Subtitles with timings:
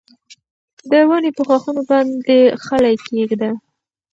[0.89, 3.51] د ونې په ښاخونو باندې خلی کېږده.